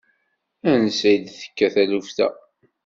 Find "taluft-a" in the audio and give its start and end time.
1.73-2.27